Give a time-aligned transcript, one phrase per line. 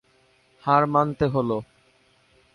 [0.63, 1.49] হার মানতে হল।